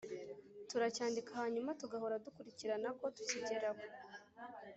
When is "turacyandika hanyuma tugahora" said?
0.69-2.21